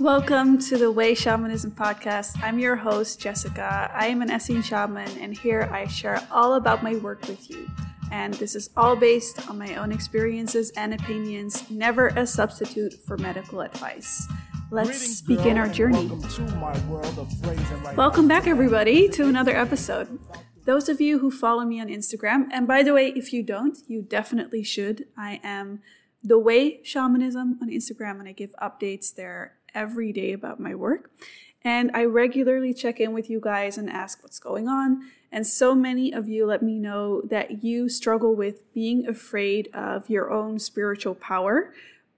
[0.00, 2.42] Welcome to the Way Shamanism podcast.
[2.42, 3.90] I'm your host, Jessica.
[3.94, 7.70] I am an Essene shaman, and here I share all about my work with you.
[8.10, 13.18] And this is all based on my own experiences and opinions, never a substitute for
[13.18, 14.26] medical advice.
[14.70, 16.10] Let's begin our journey.
[17.94, 20.18] Welcome back, everybody, to another episode.
[20.64, 23.76] Those of you who follow me on Instagram, and by the way, if you don't,
[23.86, 25.04] you definitely should.
[25.18, 25.82] I am
[26.22, 31.10] the Way Shamanism on Instagram, and I give updates there every day about my work.
[31.62, 35.02] And I regularly check in with you guys and ask what's going on.
[35.30, 40.08] And so many of you let me know that you struggle with being afraid of
[40.08, 41.74] your own spiritual power.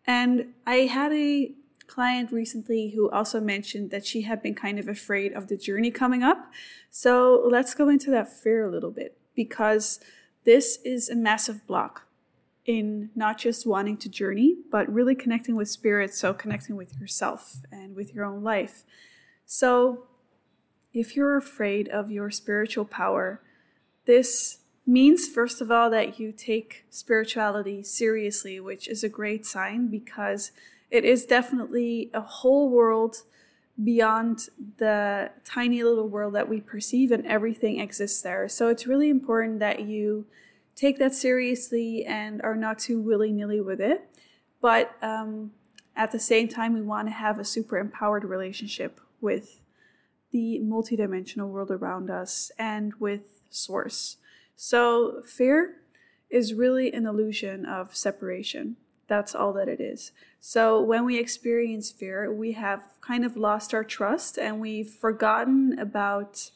[0.07, 1.53] And I had a
[1.87, 5.91] client recently who also mentioned that she had been kind of afraid of the journey
[5.91, 6.51] coming up.
[6.91, 10.01] So let's go into that fear a little bit because
[10.45, 12.07] this is a massive block
[12.65, 17.57] in not just wanting to journey, but really connecting with spirit, so connecting with yourself
[17.73, 18.85] and with your own life.
[19.47, 20.05] So,
[20.95, 23.41] if you're afraid of your spiritual power,
[24.05, 29.89] this means, first of all, that you take spirituality seriously, which is a great sign
[29.89, 30.53] because
[30.91, 33.23] it is definitely a whole world
[33.83, 38.49] beyond the tiny little world that we perceive, and everything exists there.
[38.49, 40.27] So, it's really important that you
[40.75, 44.09] take that seriously and are not too willy nilly with it.
[44.61, 45.53] But um,
[45.97, 49.61] at the same time, we want to have a super empowered relationship with
[50.31, 54.17] the multidimensional world around us and with Source.
[54.57, 55.77] So, fear
[56.31, 58.77] is really an illusion of separation.
[59.07, 60.13] That's all that it is.
[60.41, 65.79] So, when we experience fear, we have kind of lost our trust and we've forgotten
[65.79, 66.51] about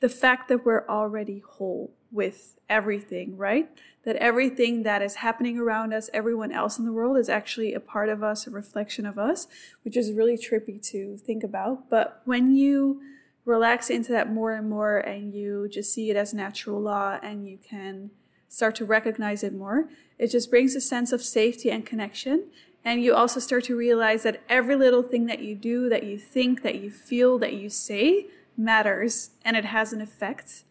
[0.00, 3.68] the fact that we're already whole with everything, right?
[4.04, 7.80] That everything that is happening around us, everyone else in the world, is actually a
[7.80, 9.46] part of us, a reflection of us,
[9.82, 11.88] which is really trippy to think about.
[11.90, 13.02] But when you
[13.44, 17.46] relax into that more and more and you just see it as natural law and
[17.46, 18.10] you can
[18.48, 22.46] start to recognize it more, it just brings a sense of safety and connection.
[22.84, 26.18] And you also start to realize that every little thing that you do, that you
[26.18, 28.26] think, that you feel, that you say
[28.60, 30.64] matters and it has an effect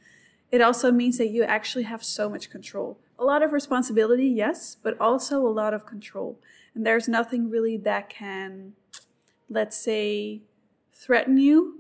[0.52, 3.00] it also means that you actually have so much control.
[3.18, 6.40] A lot of responsibility, yes, but also a lot of control.
[6.74, 8.74] And there's nothing really that can,
[9.50, 10.42] let's say,
[10.94, 11.80] threaten you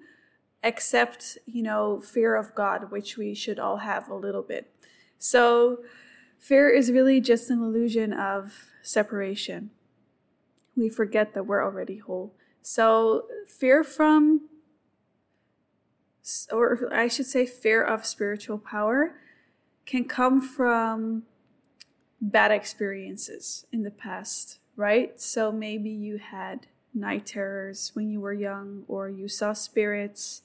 [0.61, 4.71] except, you know, fear of God, which we should all have a little bit.
[5.17, 5.79] So,
[6.37, 9.71] fear is really just an illusion of separation.
[10.75, 12.33] We forget that we're already whole.
[12.61, 14.49] So, fear from
[16.51, 19.16] or I should say, fear of spiritual power
[19.85, 21.23] can come from
[22.22, 25.19] bad experiences in the past, right?
[25.19, 30.41] So maybe you had night terrors when you were young, or you saw spirits.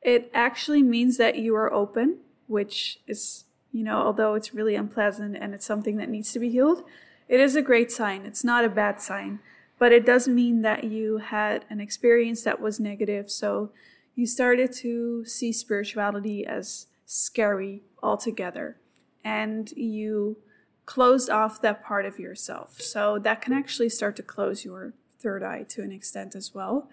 [0.00, 5.36] It actually means that you are open, which is, you know, although it's really unpleasant
[5.36, 6.82] and it's something that needs to be healed,
[7.28, 8.26] it is a great sign.
[8.26, 9.38] It's not a bad sign,
[9.78, 13.30] but it does mean that you had an experience that was negative.
[13.30, 13.70] So
[14.14, 18.76] you started to see spirituality as scary altogether
[19.24, 20.38] and you
[20.86, 22.80] closed off that part of yourself.
[22.80, 26.88] So that can actually start to close your third eye to an extent as well.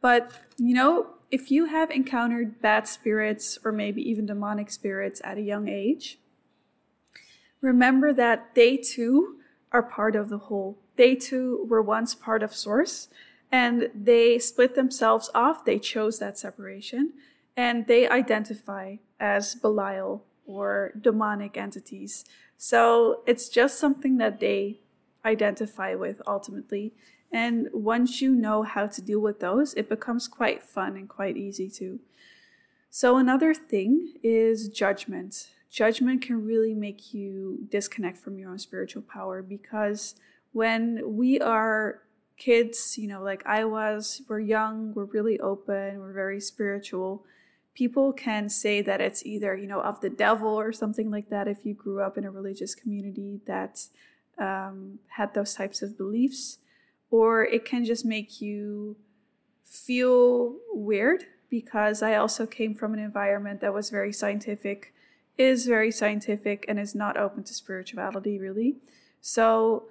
[0.00, 5.38] But, you know, if you have encountered bad spirits or maybe even demonic spirits at
[5.38, 6.18] a young age,
[7.60, 9.36] remember that they too
[9.72, 10.78] are part of the whole.
[10.96, 13.08] They too were once part of Source
[13.52, 15.64] and they split themselves off.
[15.64, 17.12] They chose that separation
[17.54, 22.24] and they identify as Belial or demonic entities.
[22.56, 24.80] So it's just something that they
[25.24, 26.94] identify with ultimately.
[27.30, 31.36] And once you know how to deal with those, it becomes quite fun and quite
[31.36, 32.00] easy too.
[32.90, 35.48] So, another thing is judgment.
[35.70, 40.14] Judgment can really make you disconnect from your own spiritual power because
[40.52, 42.02] when we are
[42.36, 47.24] kids, you know, like I was, we're young, we're really open, we're very spiritual.
[47.74, 51.48] People can say that it's either, you know, of the devil or something like that
[51.48, 53.86] if you grew up in a religious community that
[54.38, 56.58] um, had those types of beliefs
[57.12, 58.96] or it can just make you
[59.64, 64.94] feel weird because I also came from an environment that was very scientific,
[65.36, 68.76] is very scientific, and is not open to spirituality really.
[69.20, 69.84] So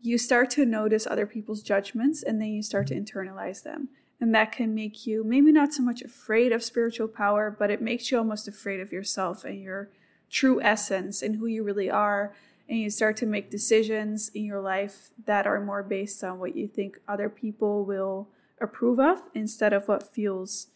[0.00, 3.88] you start to notice other people's judgments and then you start to internalize them.
[4.20, 7.80] And that can make you maybe not so much afraid of spiritual power, but it
[7.80, 9.90] makes you almost afraid of yourself and your
[10.30, 12.34] true essence and who you really are
[12.70, 16.54] and you start to make decisions in your life that are more based on what
[16.54, 18.28] you think other people will
[18.60, 20.68] approve of instead of what feels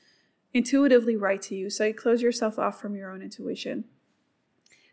[0.53, 1.71] intuitively right to you.
[1.71, 3.85] So you close yourself off from your own intuition.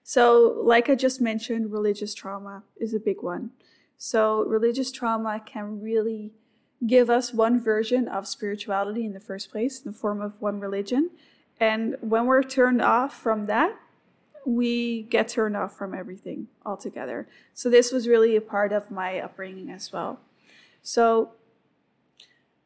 [0.04, 3.52] So, like I just mentioned, religious trauma is a big one.
[4.04, 6.32] So, religious trauma can really
[6.88, 10.60] give us one version of spirituality in the first place, in the form of one
[10.60, 11.12] religion.
[11.60, 13.78] And when we're turned off from that,
[14.44, 17.28] we get turned off from everything altogether.
[17.54, 20.20] So this was really a part of my upbringing as well.
[20.82, 21.34] So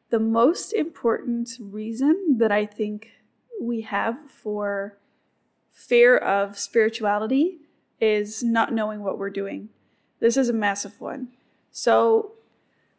[0.08, 3.10] the most important reason that I think
[3.60, 4.96] we have for
[5.70, 7.58] fear of spirituality
[8.00, 9.68] is not knowing what we're doing.
[10.20, 11.28] This is a massive one.
[11.70, 12.32] So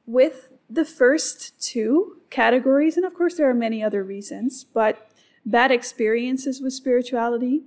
[0.05, 5.09] with the first two categories, and of course there are many other reasons, but
[5.45, 7.63] bad experiences with spirituality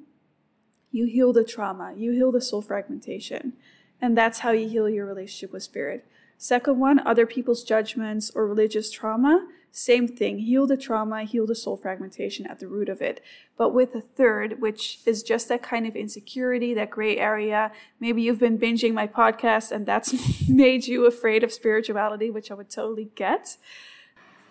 [0.92, 3.52] you heal the trauma, you heal the soul fragmentation.
[4.00, 6.06] And that's how you heal your relationship with spirit.
[6.38, 9.46] Second one, other people's judgments or religious trauma.
[9.72, 13.22] Same thing, heal the trauma, heal the soul fragmentation at the root of it.
[13.56, 17.70] But with a third, which is just that kind of insecurity, that gray area.
[18.00, 22.54] Maybe you've been binging my podcast and that's made you afraid of spirituality, which I
[22.54, 23.56] would totally get.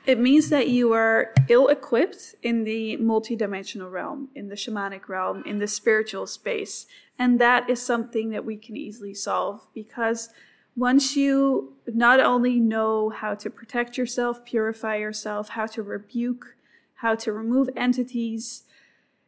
[0.06, 5.44] It means that you are ill equipped in the multidimensional realm, in the shamanic realm,
[5.46, 6.88] in the spiritual space.
[7.20, 10.30] And that is something that we can easily solve because
[10.80, 16.56] once you not only know how to protect yourself, purify yourself, how to rebuke,
[16.96, 18.64] how to remove entities,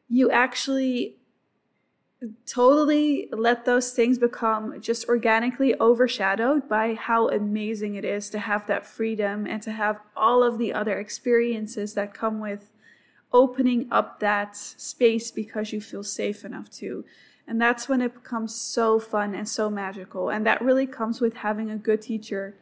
[0.08, 1.18] you actually
[2.46, 8.66] totally let those things become just organically overshadowed by how amazing it is to have
[8.68, 12.72] that freedom and to have all of the other experiences that come with
[13.34, 17.04] opening up that space because you feel safe enough to.
[17.48, 20.30] And that's when it becomes so fun and so magical.
[20.30, 22.56] And that really comes with having a good teacher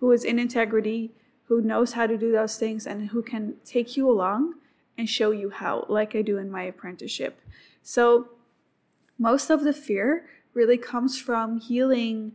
[0.00, 1.10] who is in integrity,
[1.46, 4.54] who knows how to do those things, and who can take you along
[4.98, 7.40] and show you how, like I do in my apprenticeship.
[7.82, 8.28] So,
[9.18, 12.32] most of the fear really comes from healing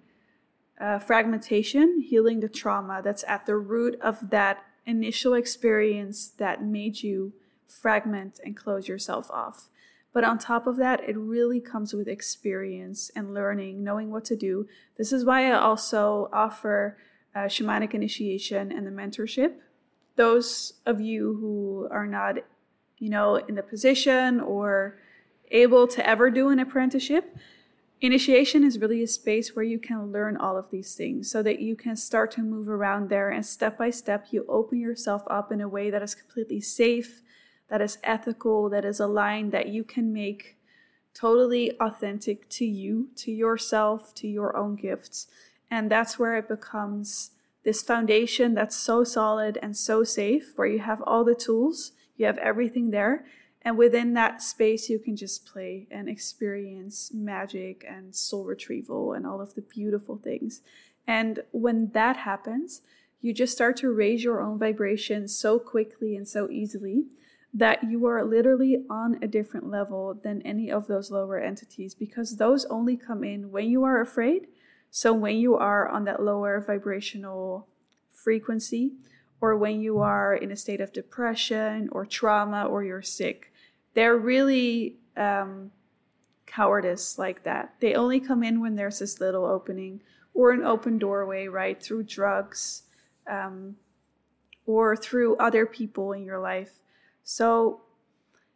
[0.79, 7.03] uh, fragmentation, healing the trauma that's at the root of that initial experience that made
[7.03, 7.33] you
[7.67, 9.69] fragment and close yourself off.
[10.13, 14.35] But on top of that, it really comes with experience and learning, knowing what to
[14.35, 14.67] do.
[14.97, 16.97] This is why I also offer
[17.33, 19.53] uh, shamanic initiation and the mentorship.
[20.17, 22.39] Those of you who are not,
[22.97, 24.97] you know, in the position or
[25.49, 27.37] able to ever do an apprenticeship,
[28.01, 31.59] initiation is really a space where you can learn all of these things so that
[31.59, 35.51] you can start to move around there and step by step you open yourself up
[35.51, 37.21] in a way that is completely safe,
[37.71, 40.57] that is ethical, that is aligned, that you can make
[41.13, 45.27] totally authentic to you, to yourself, to your own gifts.
[45.71, 47.31] And that's where it becomes
[47.63, 52.25] this foundation that's so solid and so safe, where you have all the tools, you
[52.25, 53.25] have everything there,
[53.61, 59.25] and within that space, you can just play and experience magic and soul retrieval and
[59.25, 60.61] all of the beautiful things.
[61.07, 62.81] And when that happens,
[63.21, 67.05] you just start to raise your own vibration so quickly and so easily
[67.53, 72.37] that you are literally on a different level than any of those lower entities because
[72.37, 74.47] those only come in when you are afraid.
[74.89, 77.67] So, when you are on that lower vibrational
[78.09, 78.93] frequency,
[79.39, 83.51] or when you are in a state of depression or trauma or you're sick
[83.93, 85.71] they're really um,
[86.45, 87.75] cowardice like that.
[87.79, 90.01] They only come in when there's this little opening
[90.33, 91.81] or an open doorway, right?
[91.81, 92.83] Through drugs
[93.29, 93.75] um,
[94.65, 96.79] or through other people in your life.
[97.37, 97.81] So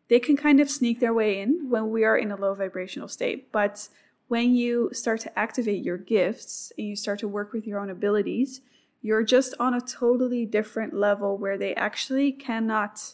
[0.09, 3.07] they can kind of sneak their way in when we are in a low vibrational
[3.07, 3.51] state.
[3.51, 3.89] But
[4.27, 7.89] when you start to activate your gifts and you start to work with your own
[7.89, 8.61] abilities,
[9.05, 13.13] You're just on a totally different level where they actually cannot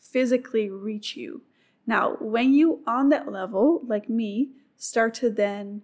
[0.00, 1.42] physically reach you.
[1.86, 5.82] Now, when you on that level, like me, start to then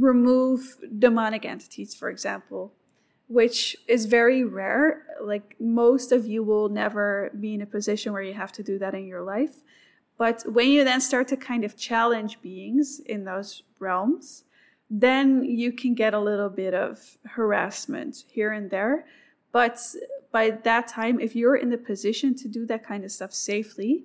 [0.00, 2.72] remove demonic entities, for example,
[3.28, 5.04] which is very rare.
[5.22, 8.78] Like most of you will never be in a position where you have to do
[8.78, 9.62] that in your life.
[10.18, 14.44] But when you then start to kind of challenge beings in those realms,
[14.88, 19.06] then you can get a little bit of harassment here and there.
[19.52, 19.78] But
[20.32, 24.04] by that time, if you're in the position to do that kind of stuff safely,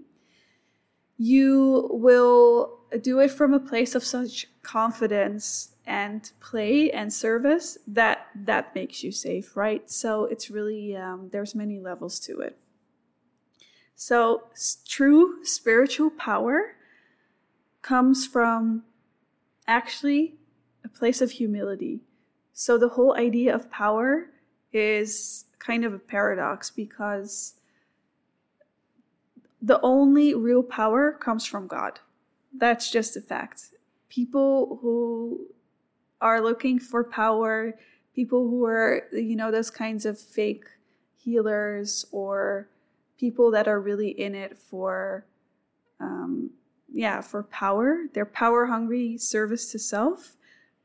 [1.18, 8.28] you will do it from a place of such confidence and play and service that
[8.36, 9.90] that makes you safe right?
[9.90, 12.58] So it's really um, there's many levels to it.
[13.96, 14.44] So
[14.88, 16.76] true spiritual power
[17.82, 18.84] comes from
[19.68, 20.36] actually
[20.84, 22.02] a place of humility.
[22.54, 24.28] So the whole idea of power
[24.74, 27.56] is kind of a paradox because
[29.62, 32.00] the only real power comes from god.
[32.54, 33.70] That's just a fact.
[34.10, 35.48] People who
[36.22, 37.78] are looking for power,
[38.16, 40.66] people who are, you know, those kinds of fake
[41.18, 42.68] healers or
[43.18, 45.26] people that are really in it for,
[46.00, 46.52] um,
[46.92, 48.06] yeah, for power.
[48.14, 50.36] They're power hungry, service to self.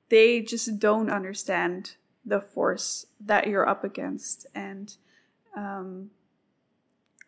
[0.09, 4.47] They just don't understand the force that you're up against.
[4.55, 4.95] And
[5.57, 6.11] um,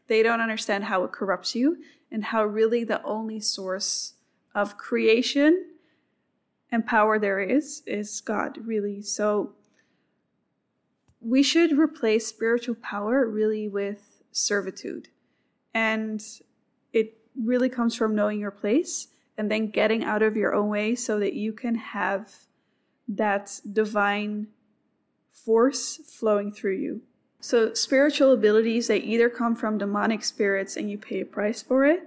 [0.07, 1.79] they don't understand how it corrupts you
[2.11, 4.15] and how really the only source
[4.55, 5.67] of creation
[6.71, 9.03] and power there is is God, really.
[9.03, 9.53] So
[11.21, 15.09] we should replace spiritual power really with servitude.
[15.75, 16.23] And
[16.93, 20.95] it really comes from knowing your place and then getting out of your own way
[20.95, 22.33] so that you can have
[23.07, 24.49] that divine
[25.31, 27.03] force flowing through you.
[27.41, 31.85] So, spiritual abilities, they either come from demonic spirits and you pay a price for
[31.85, 32.03] it,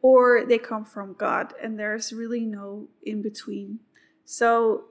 [0.00, 3.80] or they come from God, and there's really no in between.
[4.24, 4.84] So,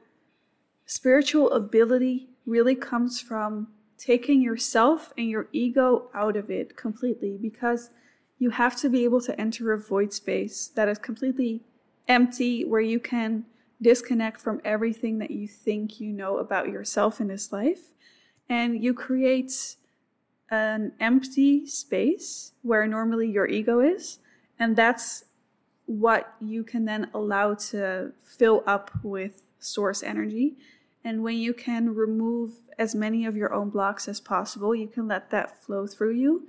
[0.86, 7.90] spiritual ability really comes from taking yourself and your ego out of it completely because
[8.38, 11.64] you have to be able to enter a void space that is completely
[12.08, 13.46] empty where you can
[13.82, 17.94] disconnect from everything that you think you know about yourself in this life
[18.50, 19.76] and you create
[20.50, 24.20] an empty space where normally your ego is
[24.60, 25.24] and that's
[25.86, 30.56] what you can then allow to fill up with source energy.
[31.04, 35.08] And when you can remove as many of your own blocks as possible, you can
[35.08, 36.48] let that flow through you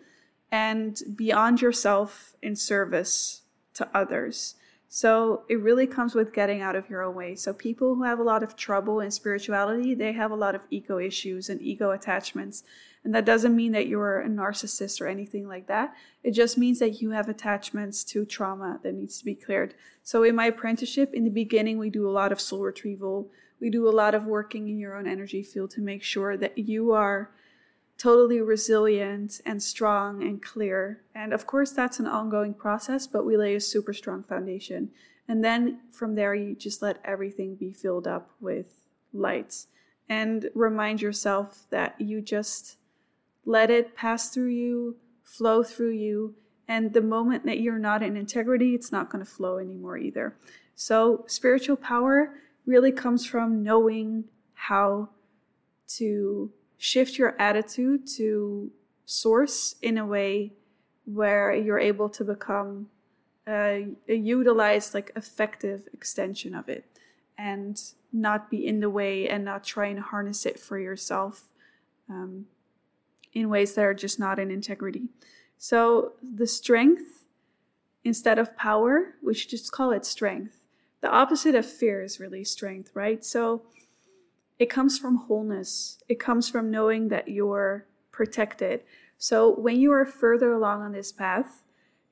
[0.50, 3.43] and beyond yourself in service
[3.75, 4.57] to others.
[4.90, 7.35] So it really comes with getting out of your own way.
[7.35, 10.62] So people who have a lot of trouble in spirituality, they have a lot of
[10.71, 12.64] ego issues and ego attachments.
[13.04, 15.95] And that doesn't mean that you're a narcissist or anything like that.
[16.25, 19.75] It just means that you have attachments to trauma that needs to be cleared.
[20.02, 23.30] So in my apprenticeship, in the beginning, we do a lot of soul retrieval.
[23.61, 26.57] We do a lot of working in your own energy field to make sure that
[26.57, 27.30] you are
[27.99, 31.02] totally resilient and strong and clear.
[31.14, 34.90] And of course, that's an ongoing process, but we lay a super strong foundation.
[35.26, 38.67] And then from there, you just let everything be filled up with
[39.12, 39.67] light
[40.09, 42.76] and remind yourself that you just
[43.45, 46.35] let it pass through you, flow through you.
[46.69, 50.37] And the moment that you're not in integrity, it's not going to flow anymore either.
[50.75, 54.25] So, spiritual power really comes from knowing
[54.55, 55.09] how
[55.97, 58.71] to shift your attitude to
[59.05, 60.53] source in a way
[61.05, 62.89] where you're able to become
[63.47, 66.85] a, a utilized, like effective extension of it
[67.37, 71.45] and not be in the way and not try and harness it for yourself.
[72.09, 72.47] Um,
[73.33, 75.09] in ways that are just not in integrity.
[75.59, 77.25] So the strength
[78.05, 80.61] instead of power, we should just call it strength.
[81.01, 83.25] The opposite of fear is really strength, right?
[83.25, 83.63] So
[84.59, 86.03] it comes from wholeness.
[86.09, 88.83] It comes from knowing that you're protected.
[89.17, 91.62] So when you are further along on this path,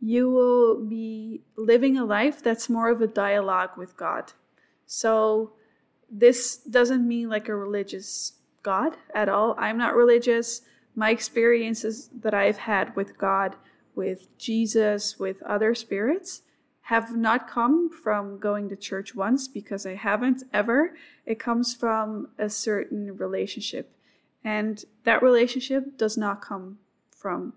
[0.01, 4.33] you will be living a life that's more of a dialogue with God.
[4.87, 5.53] So
[6.11, 9.55] this doesn't mean like a religious God at all.
[9.59, 10.63] I'm not religious
[10.97, 13.57] my experiences that I've had with God,
[13.95, 16.43] with Jesus, with other spirits,
[16.87, 20.95] have not come from going to church once because I haven't ever.
[21.25, 23.93] It comes from a certain relationship.
[24.45, 26.79] And that relationship does not come
[27.11, 27.55] from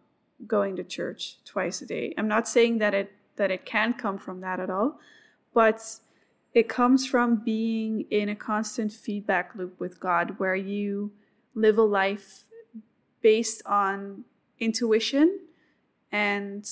[0.48, 2.16] going to church twice a day.
[2.18, 5.00] I'm not saying that it that it can come from that at all,
[5.54, 6.00] but
[6.56, 11.12] it comes from being in a constant feedback loop with God where you
[11.54, 12.46] live a life
[13.22, 14.26] based on
[14.60, 15.40] intuition
[16.12, 16.68] and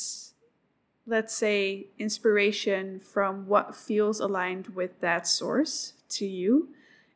[1.08, 6.68] let's say inspiration from what feels aligned with that source to you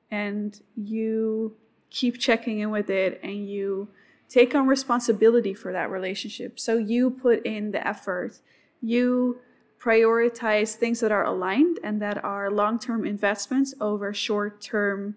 [0.10, 1.56] and you
[1.90, 3.90] keep checking in with it and you
[4.30, 6.58] take on responsibility for that relationship.
[6.58, 8.40] So you put in the effort.
[8.82, 9.40] You
[9.78, 15.16] prioritize things that are aligned and that are long-term investments over short-term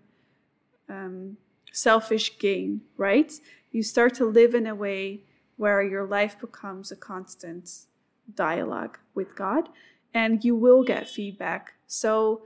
[0.89, 1.37] um,
[1.73, 3.33] selfish gain right?
[3.71, 5.21] You start to live in a way
[5.57, 7.71] where your life becomes a constant
[8.33, 9.69] dialogue with God
[10.15, 11.75] and you will get feedback.
[11.87, 12.43] So,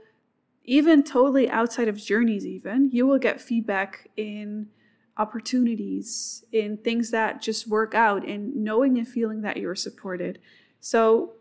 [0.63, 4.67] even totally outside of journeys, even, you will get feedback in
[5.17, 10.39] opportunities, in things that just work out, in knowing and feeling that you're supported.
[10.79, 11.33] So,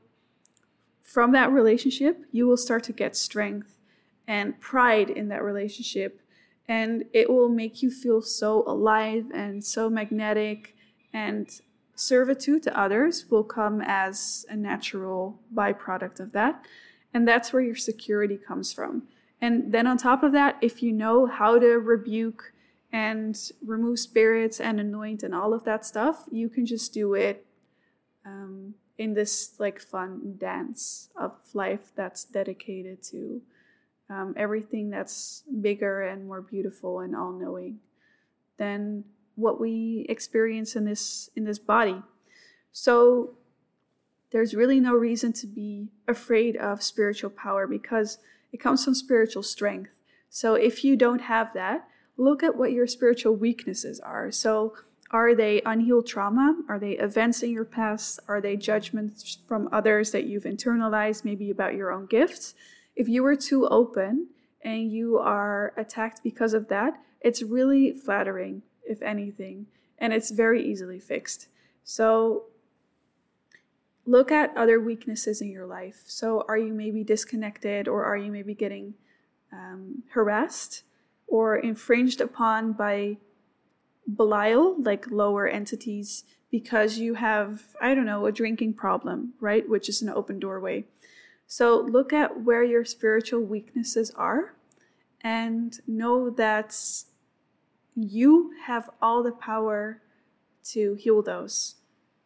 [1.02, 3.78] from that relationship, you will start to get strength
[4.26, 6.20] and pride in that relationship.
[6.68, 10.76] And it will make you feel so alive and so magnetic
[11.14, 11.48] and
[11.98, 16.64] servitude to others will come as a natural byproduct of that.
[17.12, 19.04] And that's where your security comes from.
[19.40, 22.52] And then on top of that, if you know how to rebuke
[22.92, 27.46] and remove spirits and anoint and all of that stuff, you can just do it
[28.24, 33.42] um, in this like fun dance of life that's dedicated to
[34.10, 37.78] um, everything that's bigger and more beautiful and all knowing.
[38.56, 39.04] Then
[39.38, 42.02] what we experience in this in this body.
[42.72, 43.34] So
[44.30, 48.18] there's really no reason to be afraid of spiritual power because
[48.52, 49.90] it comes from spiritual strength.
[50.28, 54.30] So if you don't have that, look at what your spiritual weaknesses are.
[54.30, 54.74] So
[55.10, 56.60] are they unhealed trauma?
[56.68, 58.20] Are they events in your past?
[58.28, 62.54] Are they judgments from others that you've internalized, maybe about your own gifts?
[62.94, 64.28] If you were too open
[64.62, 69.66] and you are attacked because of that, it's really flattering if anything,
[69.98, 71.48] and it's very easily fixed.
[71.84, 72.44] So
[74.08, 76.02] look at other weaknesses in your life.
[76.06, 78.94] So, are you maybe disconnected, or are you maybe getting
[79.52, 80.82] um, harassed
[81.26, 83.18] or infringed upon by
[84.10, 89.68] Belial, like lower entities, because you have, I don't know, a drinking problem, right?
[89.68, 90.86] Which is an open doorway.
[91.46, 94.54] So, look at where your spiritual weaknesses are
[95.20, 96.74] and know that
[98.02, 100.00] you have all the power
[100.62, 101.76] to heal those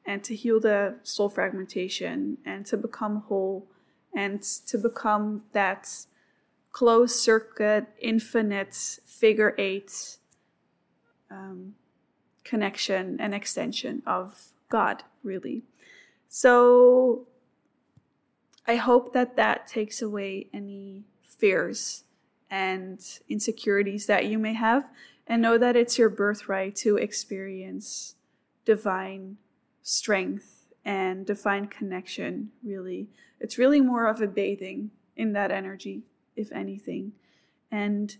[0.04, 3.66] and to heal the soul fragmentation and to become whole
[4.14, 5.88] and to become that
[6.72, 8.74] closed circuit, infinite
[9.06, 10.18] figure eight
[11.30, 11.74] um,
[12.44, 15.62] connection and extension of God, really.
[16.28, 17.26] So
[18.66, 22.04] I hope that that takes away any fears
[22.50, 24.90] and insecurities that you may have
[25.32, 28.16] and know that it's your birthright to experience
[28.66, 29.38] divine
[29.82, 33.08] strength and divine connection, really.
[33.40, 36.02] It's really more of a bathing in that energy,
[36.36, 37.12] if anything.
[37.70, 38.14] And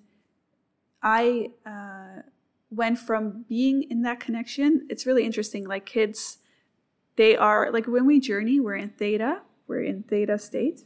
[1.03, 2.23] I uh,
[2.71, 5.67] went from being in that connection, it's really interesting.
[5.67, 6.39] Like kids,
[7.17, 10.85] they are, like when we journey, we're in theta, we're in theta state.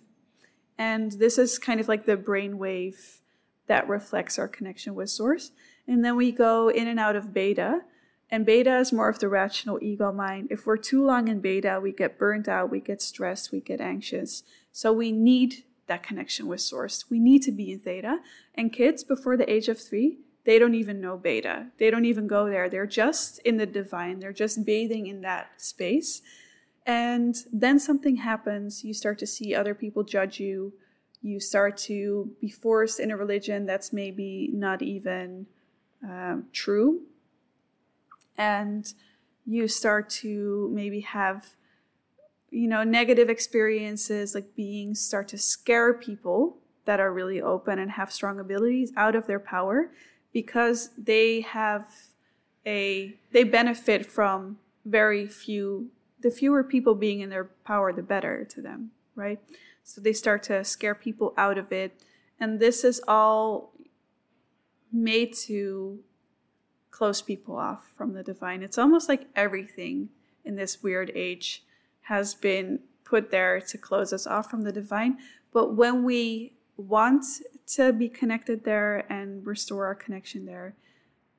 [0.76, 3.20] And this is kind of like the brain wave
[3.68, 5.52] that reflects our connection with source.
[5.86, 7.82] And then we go in and out of beta.
[8.30, 10.48] And beta is more of the rational ego mind.
[10.50, 13.80] If we're too long in beta, we get burnt out, we get stressed, we get
[13.80, 14.42] anxious.
[14.72, 17.04] So we need that connection with source.
[17.08, 18.18] We need to be in theta.
[18.54, 21.68] And kids before the age of three, they don't even know beta.
[21.78, 22.68] They don't even go there.
[22.68, 24.20] They're just in the divine.
[24.20, 26.22] They're just bathing in that space.
[26.84, 28.84] And then something happens.
[28.84, 30.72] You start to see other people judge you.
[31.20, 35.46] You start to be forced in a religion that's maybe not even
[36.08, 37.02] um, true.
[38.38, 38.92] And
[39.46, 41.54] you start to maybe have
[42.50, 47.90] you know negative experiences like beings start to scare people that are really open and
[47.92, 49.90] have strong abilities out of their power
[50.32, 51.88] because they have
[52.64, 55.90] a they benefit from very few
[56.20, 59.40] the fewer people being in their power the better to them right?
[59.82, 62.00] So they start to scare people out of it.
[62.38, 63.72] And this is all
[65.02, 66.00] made to
[66.90, 68.62] close people off from the divine.
[68.62, 70.08] It's almost like everything
[70.44, 71.62] in this weird age
[72.02, 75.18] has been put there to close us off from the divine.
[75.52, 77.24] But when we want
[77.68, 80.74] to be connected there and restore our connection there,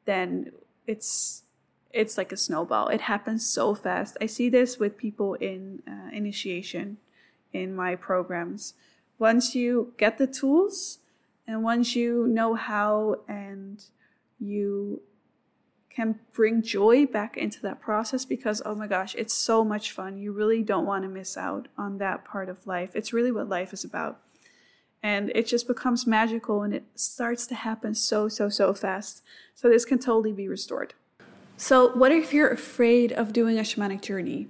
[0.06, 0.52] then
[0.86, 1.44] it's
[1.92, 2.90] it's like a snowball.
[2.90, 4.18] It happens so fast.
[4.22, 6.98] I see this with people in uh, initiation
[7.54, 8.74] in my programs.
[9.18, 11.00] Once you get the tools
[11.48, 13.84] and once you know how and
[14.40, 15.02] you
[15.90, 20.20] can bring joy back into that process because oh my gosh, it's so much fun.
[20.20, 22.92] You really don't want to miss out on that part of life.
[22.94, 24.20] It's really what life is about.
[25.02, 29.24] And it just becomes magical and it starts to happen so, so, so fast.
[29.56, 30.94] So this can totally be restored.
[31.56, 34.48] So, what if you're afraid of doing a shamanic journey?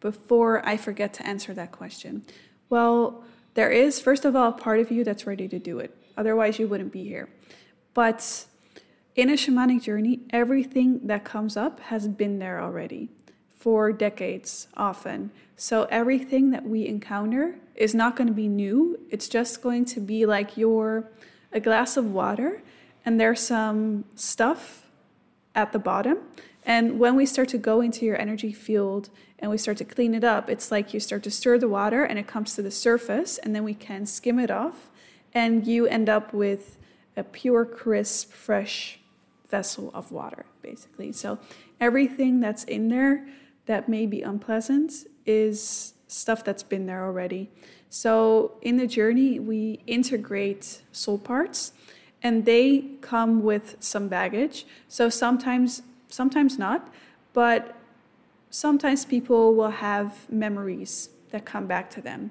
[0.00, 2.24] Before I forget to answer that question.
[2.68, 3.24] Well,
[3.54, 5.96] there is, first of all, a part of you that's ready to do it.
[6.16, 7.28] Otherwise, you wouldn't be here.
[7.94, 8.46] But
[9.14, 13.10] in a shamanic journey, everything that comes up has been there already
[13.56, 15.30] for decades, often.
[15.56, 18.98] So everything that we encounter is not going to be new.
[19.10, 21.10] It's just going to be like your
[21.52, 22.62] a glass of water,
[23.04, 24.90] and there's some stuff
[25.54, 26.18] at the bottom.
[26.64, 30.14] And when we start to go into your energy field and we start to clean
[30.14, 32.70] it up, it's like you start to stir the water and it comes to the
[32.70, 34.88] surface, and then we can skim it off,
[35.34, 36.78] and you end up with
[37.16, 38.98] a pure, crisp, fresh
[39.48, 41.12] vessel of water, basically.
[41.12, 41.38] So
[41.80, 43.26] everything that's in there
[43.66, 44.92] that may be unpleasant
[45.26, 47.50] is stuff that's been there already.
[47.90, 51.72] So in the journey, we integrate soul parts
[52.22, 54.64] and they come with some baggage.
[54.88, 56.92] So sometimes, sometimes not,
[57.32, 57.76] but
[58.50, 62.30] sometimes people will have memories that come back to them,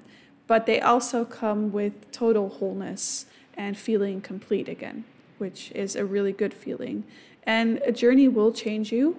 [0.52, 5.02] but they also come with total wholeness and feeling complete again,
[5.38, 7.04] which is a really good feeling.
[7.44, 9.16] And a journey will change you,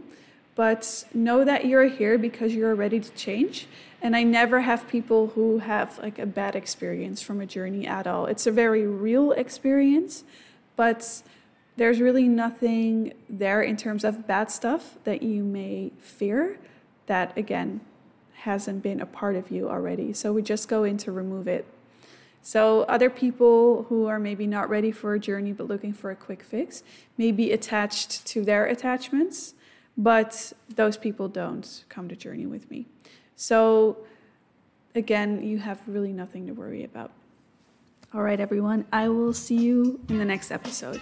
[0.54, 3.66] but know that you're here because you're ready to change.
[4.00, 8.06] And I never have people who have like a bad experience from a journey at
[8.06, 8.28] all.
[8.28, 10.24] It's a very real experience,
[10.76, 11.24] but
[11.78, 16.60] there's really nothing there in terms of bad stuff that you may fear
[17.08, 17.82] that again
[18.44, 20.14] hasn't been a part of you already.
[20.14, 21.66] So we just go in to remove it
[22.46, 26.16] so, other people who are maybe not ready for a journey but looking for a
[26.16, 26.84] quick fix
[27.18, 29.54] may be attached to their attachments,
[29.98, 32.86] but those people don't come to journey with me.
[33.38, 33.98] So,
[34.94, 37.12] again, you have really nothing to worry about.
[38.14, 41.02] All right, everyone, I will see you in the next episode.